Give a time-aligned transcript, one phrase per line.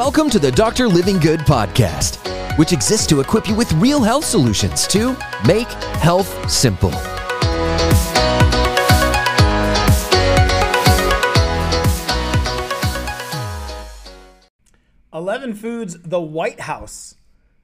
[0.00, 0.88] Welcome to the Dr.
[0.88, 2.16] Livingood podcast,
[2.56, 5.14] which exists to equip you with real health solutions to
[5.46, 5.68] make
[6.00, 6.90] health simple.
[15.12, 17.16] Eleven foods the White House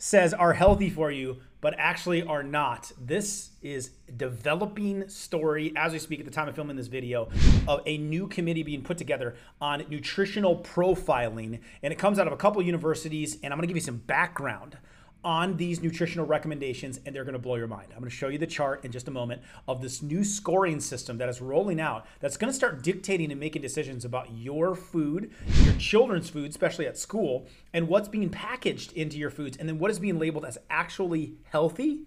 [0.00, 2.90] says are healthy for you, but actually are not.
[2.98, 7.28] This is developing story as we speak at the time of filming this video
[7.68, 12.32] of a new committee being put together on nutritional profiling, and it comes out of
[12.32, 13.36] a couple universities.
[13.42, 14.78] And I'm going to give you some background
[15.24, 17.88] on these nutritional recommendations and they're going to blow your mind.
[17.92, 20.80] I'm going to show you the chart in just a moment of this new scoring
[20.80, 24.74] system that is rolling out that's going to start dictating and making decisions about your
[24.74, 25.32] food,
[25.64, 29.78] your children's food, especially at school, and what's being packaged into your foods and then
[29.78, 32.04] what is being labeled as actually healthy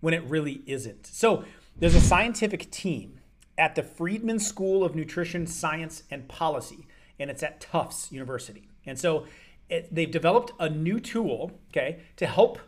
[0.00, 1.06] when it really isn't.
[1.06, 1.44] So,
[1.78, 3.20] there's a scientific team
[3.56, 6.86] at the Friedman School of Nutrition Science and Policy
[7.20, 8.68] and it's at Tufts University.
[8.86, 9.26] And so
[9.70, 12.58] it, they've developed a new tool, okay, to help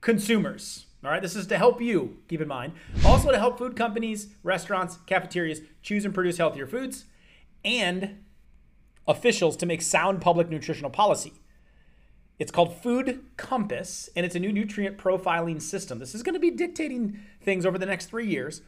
[0.00, 0.86] consumers.
[1.04, 2.72] All right, this is to help you, keep in mind.
[3.04, 7.04] Also to help food companies, restaurants, cafeterias choose and produce healthier foods,
[7.64, 8.24] and
[9.06, 11.32] officials to make sound public nutritional policy.
[12.38, 15.98] It's called Food Compass, and it's a new nutrient profiling system.
[15.98, 18.62] This is going to be dictating things over the next three years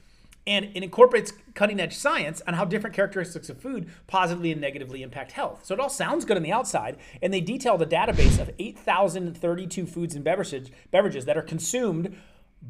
[0.49, 5.03] and it incorporates cutting edge science on how different characteristics of food positively and negatively
[5.03, 5.61] impact health.
[5.63, 9.87] So it all sounds good on the outside, and they detail the database of 8,032
[9.87, 12.17] foods and beverages, beverages that are consumed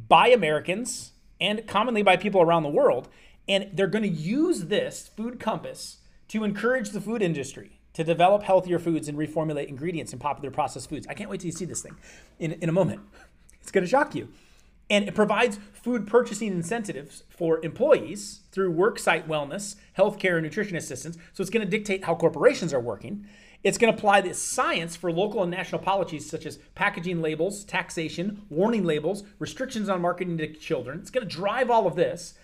[0.08, 3.08] by Americans and commonly by people around the world.
[3.46, 8.42] And they're going to use this food compass to encourage the food industry to develop
[8.42, 11.06] healthier foods and reformulate ingredients in popular processed foods.
[11.08, 11.96] I can't wait till you see this thing
[12.40, 13.02] in, in a moment.
[13.60, 14.28] It's going to shock you.
[14.90, 21.16] And it provides food purchasing incentives for employees through worksite wellness, healthcare, and nutrition assistance.
[21.34, 23.26] So it's going to dictate how corporations are working.
[23.64, 27.64] It's going to apply this science for local and national policies such as packaging labels,
[27.64, 31.00] taxation, warning labels, restrictions on marketing to children.
[31.00, 32.34] It's going to drive all of this.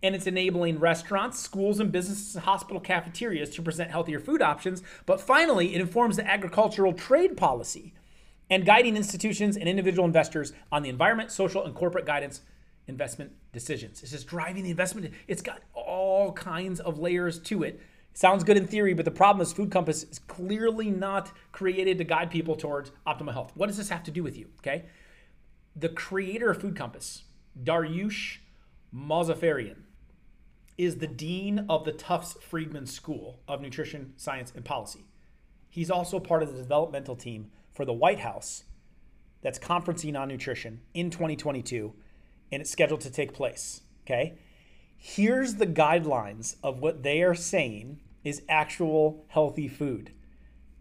[0.00, 4.80] And it's enabling restaurants, schools, and businesses, and hospital cafeterias to present healthier food options.
[5.06, 7.94] But finally, it informs the agricultural trade policy
[8.50, 12.40] and guiding institutions and individual investors on the environment, social, and corporate guidance
[12.86, 14.02] investment decisions.
[14.02, 15.12] It's just driving the investment.
[15.26, 17.80] It's got all kinds of layers to it.
[18.14, 22.04] Sounds good in theory, but the problem is Food Compass is clearly not created to
[22.04, 23.52] guide people towards optimal health.
[23.54, 24.48] What does this have to do with you?
[24.58, 24.86] Okay.
[25.76, 27.24] The creator of Food Compass,
[27.62, 28.38] Dariush
[28.92, 29.82] Mozaffarian,
[30.76, 35.04] is the dean of the Tufts Friedman School of Nutrition, Science, and Policy.
[35.70, 38.64] He's also part of the developmental team for the White House
[39.40, 41.94] that's conferencing on nutrition in 2022,
[42.50, 43.82] and it's scheduled to take place.
[44.04, 44.36] Okay.
[44.96, 50.10] Here's the guidelines of what they are saying is actual healthy food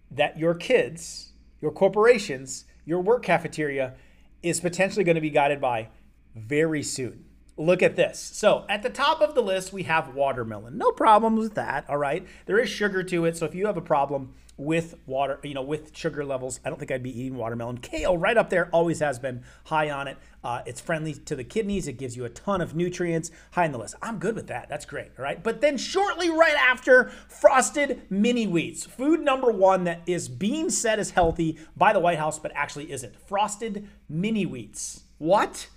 [0.09, 3.93] that your kids, your corporations, your work cafeteria
[4.41, 5.89] is potentially going to be guided by
[6.35, 7.25] very soon.
[7.57, 8.19] Look at this.
[8.19, 10.77] So, at the top of the list, we have watermelon.
[10.77, 12.25] No problems with that, all right?
[12.45, 15.61] There is sugar to it, so if you have a problem, with water, you know,
[15.61, 16.59] with sugar levels.
[16.65, 17.77] I don't think I'd be eating watermelon.
[17.77, 20.17] Kale, right up there, always has been high on it.
[20.43, 21.87] Uh, it's friendly to the kidneys.
[21.87, 23.31] It gives you a ton of nutrients.
[23.51, 23.95] High on the list.
[24.01, 24.67] I'm good with that.
[24.67, 25.11] That's great.
[25.17, 25.41] All right.
[25.41, 28.85] But then shortly right after, frosted mini wheats.
[28.85, 32.91] Food number one that is being said as healthy by the White House, but actually
[32.91, 33.15] isn't.
[33.27, 35.03] Frosted mini wheats.
[35.19, 35.67] What?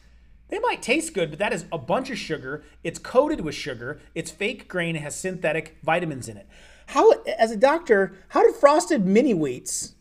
[0.50, 2.64] They might taste good, but that is a bunch of sugar.
[2.82, 4.00] It's coated with sugar.
[4.14, 4.96] It's fake grain.
[4.96, 6.48] It has synthetic vitamins in it.
[6.88, 9.94] How, as a doctor, how did frosted mini wheats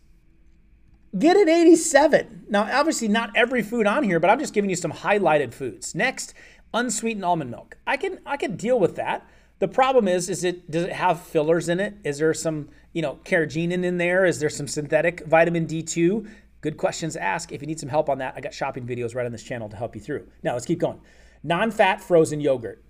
[1.17, 2.45] get an 87?
[2.49, 5.93] Now, obviously, not every food on here, but I'm just giving you some highlighted foods.
[5.93, 6.33] Next,
[6.73, 7.77] unsweetened almond milk.
[7.85, 9.27] I can I can deal with that.
[9.59, 11.95] The problem is, is it does it have fillers in it?
[12.03, 14.25] Is there some you know carrageenan in there?
[14.25, 16.27] Is there some synthetic vitamin D2?
[16.61, 17.51] Good questions to ask.
[17.51, 19.69] If you need some help on that, I got shopping videos right on this channel
[19.69, 20.27] to help you through.
[20.43, 20.99] Now let's keep going.
[21.43, 22.83] Non-fat frozen yogurt.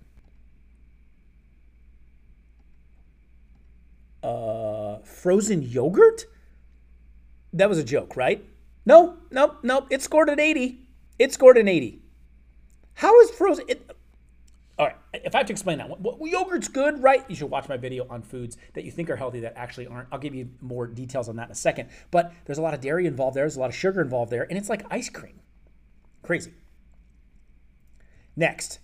[4.22, 6.26] uh, frozen yogurt?
[7.52, 8.44] That was a joke, right?
[8.86, 9.86] No, no, no.
[9.90, 10.80] It scored an 80.
[11.18, 12.02] It scored an 80.
[12.94, 13.64] How is frozen?
[13.68, 13.89] It,
[14.80, 17.22] all right, if I have to explain that, well, yogurt's good, right?
[17.28, 20.08] You should watch my video on foods that you think are healthy that actually aren't.
[20.10, 21.90] I'll give you more details on that in a second.
[22.10, 24.46] But there's a lot of dairy involved there, there's a lot of sugar involved there,
[24.48, 25.38] and it's like ice cream.
[26.22, 26.54] Crazy.
[28.36, 28.78] Next,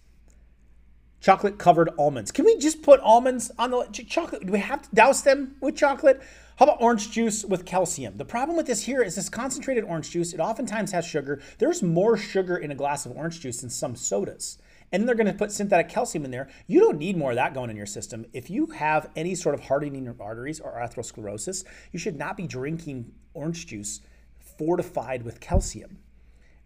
[1.19, 2.31] chocolate covered almonds.
[2.31, 4.45] Can we just put almonds on the chocolate?
[4.45, 6.21] Do we have to douse them with chocolate?
[6.57, 8.19] How about orange juice with calcium?
[8.19, 11.41] The problem with this here is this concentrated orange juice, it oftentimes has sugar.
[11.57, 14.59] There's more sugar in a glass of orange juice than some sodas.
[14.93, 16.49] And then they're going to put synthetic calcium in there.
[16.67, 18.27] You don't need more of that going in your system.
[18.33, 22.47] If you have any sort of hardening of arteries or atherosclerosis, you should not be
[22.47, 24.01] drinking orange juice
[24.59, 25.99] fortified with calcium.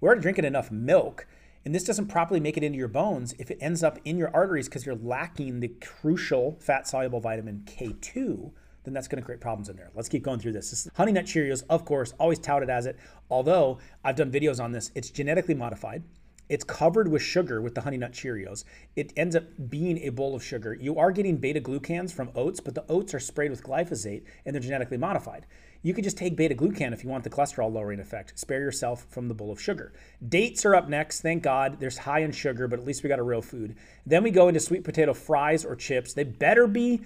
[0.01, 1.27] We're already drinking enough milk,
[1.65, 4.35] and this doesn't properly make it into your bones if it ends up in your
[4.35, 8.53] arteries because you're lacking the crucial fat soluble vitamin K2
[8.85, 9.91] then that's going to create problems in there.
[9.95, 10.71] Let's keep going through this.
[10.71, 12.97] this Honey Nut Cheerios, of course, always touted as it.
[13.31, 16.03] Although I've done videos on this, it's genetically modified.
[16.51, 18.65] It's covered with sugar with the Honey Nut Cheerios.
[18.97, 20.75] It ends up being a bowl of sugar.
[20.75, 24.53] You are getting beta glucans from oats, but the oats are sprayed with glyphosate and
[24.53, 25.47] they're genetically modified.
[25.83, 28.37] You could just take beta glucan if you want the cholesterol lowering effect.
[28.37, 29.93] Spare yourself from the bowl of sugar.
[30.29, 31.21] Dates are up next.
[31.21, 31.79] Thank God.
[31.79, 33.77] There's high in sugar, but at least we got a real food.
[34.05, 36.15] Then we go into sweet potato fries or chips.
[36.15, 37.01] They better be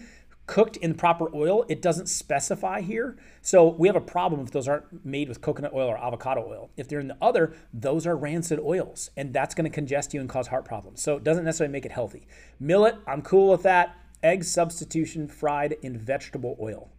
[0.46, 1.64] cooked in proper oil.
[1.68, 3.16] It doesn't specify here.
[3.42, 6.70] So we have a problem if those aren't made with coconut oil or avocado oil.
[6.76, 10.20] If they're in the other, those are rancid oils, and that's going to congest you
[10.20, 11.02] and cause heart problems.
[11.02, 12.26] So it doesn't necessarily make it healthy.
[12.60, 13.96] Millet, I'm cool with that.
[14.22, 16.90] Egg substitution fried in vegetable oil.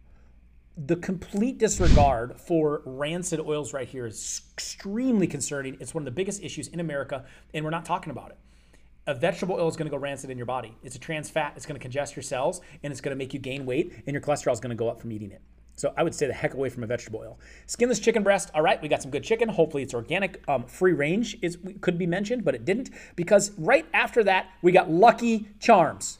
[0.76, 5.78] The complete disregard for rancid oils right here is extremely concerning.
[5.80, 8.38] It's one of the biggest issues in America, and we're not talking about it
[9.06, 10.76] a vegetable oil is going to go rancid in your body.
[10.82, 11.52] It's a trans fat.
[11.56, 14.14] It's going to congest your cells and it's going to make you gain weight, and
[14.14, 15.42] your cholesterol is going to go up from eating it.
[15.76, 17.38] So I would stay the heck away from a vegetable oil.
[17.66, 18.50] Skinless chicken breast.
[18.54, 19.48] All right, we got some good chicken.
[19.48, 20.42] Hopefully it's organic.
[20.48, 24.72] Um, free range is could be mentioned, but it didn't because right after that we
[24.72, 26.18] got Lucky Charms.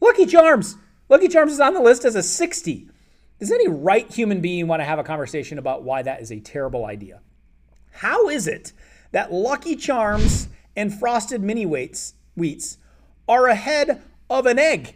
[0.00, 0.76] Lucky Charms.
[1.10, 2.88] Lucky Charms is on the list as a 60.
[3.38, 6.40] Does any right human being want to have a conversation about why that is a
[6.40, 7.20] terrible idea?
[7.90, 8.72] How is it
[9.12, 10.48] that Lucky Charms
[10.78, 12.78] and frosted mini wheats, wheats
[13.28, 14.94] are ahead of an egg.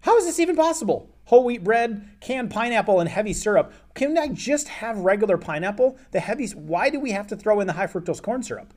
[0.00, 1.10] How is this even possible?
[1.26, 3.74] Whole wheat bread, canned pineapple, and heavy syrup.
[3.94, 5.98] Can I just have regular pineapple?
[6.12, 8.72] The heavy, why do we have to throw in the high fructose corn syrup?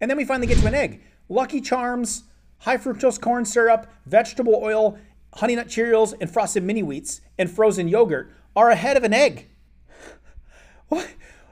[0.00, 1.02] And then we finally get to an egg.
[1.28, 2.24] Lucky Charms,
[2.58, 4.98] high fructose corn syrup, vegetable oil,
[5.34, 9.46] honey nut Cheerios, and frosted mini wheats, and frozen yogurt are ahead of an egg.
[10.88, 11.08] What?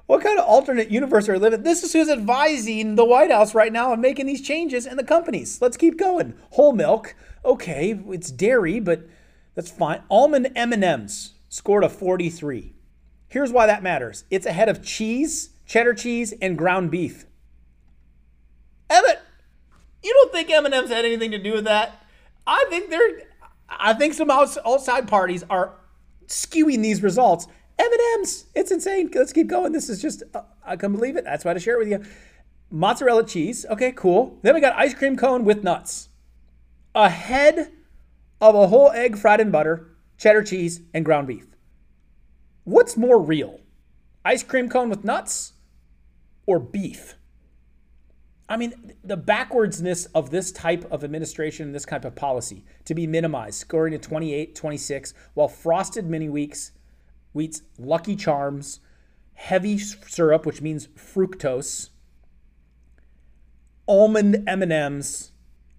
[0.08, 1.64] What kind of alternate universe are we living?
[1.64, 5.04] This is who's advising the White House right now and making these changes in the
[5.04, 5.60] companies.
[5.60, 6.32] Let's keep going.
[6.52, 7.14] Whole milk,
[7.44, 9.06] okay, it's dairy, but
[9.54, 10.00] that's fine.
[10.10, 12.72] Almond M&Ms scored a 43.
[13.28, 14.24] Here's why that matters.
[14.30, 17.26] It's ahead of cheese, cheddar cheese, and ground beef.
[18.88, 19.20] Emmett,
[20.02, 22.02] you don't think M&M's had anything to do with that?
[22.46, 23.24] I think they're.
[23.68, 25.74] I think some outside parties are
[26.28, 27.46] skewing these results
[27.78, 28.46] M&M's.
[28.54, 29.10] It's insane.
[29.14, 29.72] Let's keep going.
[29.72, 31.24] This is just, uh, I can't believe it.
[31.24, 32.04] That's why I share it with you.
[32.70, 33.64] Mozzarella cheese.
[33.70, 34.38] Okay, cool.
[34.42, 36.08] Then we got ice cream cone with nuts.
[36.94, 37.72] A head
[38.40, 41.46] of a whole egg fried in butter, cheddar cheese, and ground beef.
[42.64, 43.60] What's more real?
[44.24, 45.54] Ice cream cone with nuts
[46.46, 47.14] or beef?
[48.48, 52.94] I mean, the backwardsness of this type of administration, and this type of policy to
[52.94, 56.72] be minimized, scoring a 28, 26, while frosted mini wheats
[57.78, 58.80] Lucky Charms,
[59.34, 61.90] heavy syrup, which means fructose,
[63.86, 65.32] almond M&Ms,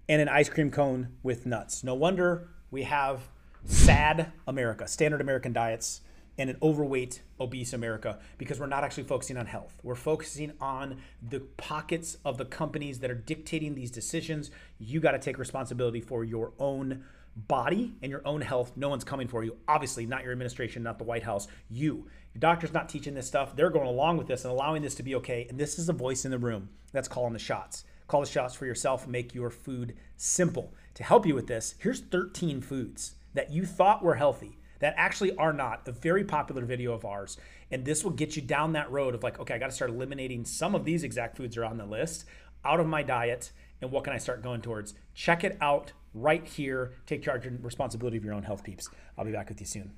[0.08, 1.84] and an ice cream cone with nuts.
[1.84, 3.28] No wonder we have
[3.64, 6.00] sad America, standard American diets,
[6.38, 9.78] and an overweight, obese America because we're not actually focusing on health.
[9.82, 14.50] We're focusing on the pockets of the companies that are dictating these decisions.
[14.78, 17.04] You got to take responsibility for your own
[17.48, 18.72] body and your own health.
[18.76, 19.56] No one's coming for you.
[19.68, 21.48] Obviously, not your administration, not the White House.
[21.68, 22.06] You.
[22.34, 23.56] Your doctor's not teaching this stuff.
[23.56, 25.46] They're going along with this and allowing this to be okay.
[25.48, 27.84] And this is a voice in the room that's calling the shots.
[28.08, 29.06] Call the shots for yourself.
[29.06, 30.74] Make your food simple.
[30.94, 35.36] To help you with this, here's 13 foods that you thought were healthy that actually
[35.36, 35.86] are not.
[35.86, 37.36] A very popular video of ours.
[37.70, 39.90] And this will get you down that road of like, okay, I got to start
[39.90, 42.24] eliminating some of these exact foods are on the list
[42.64, 43.52] out of my diet.
[43.80, 44.94] And what can I start going towards?
[45.14, 46.92] Check it out right here.
[47.06, 48.88] Take charge and responsibility of your own health, peeps.
[49.16, 49.92] I'll be back with you soon.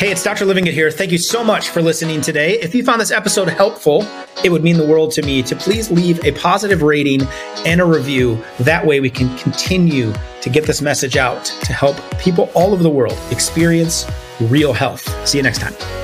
[0.00, 0.46] Hey, it's Dr.
[0.46, 0.90] Livingood here.
[0.90, 2.58] Thank you so much for listening today.
[2.60, 4.02] If you found this episode helpful,
[4.42, 7.20] it would mean the world to me to please leave a positive rating
[7.66, 8.42] and a review.
[8.60, 12.82] That way, we can continue to get this message out to help people all over
[12.82, 15.28] the world experience real health.
[15.28, 15.99] See you next time.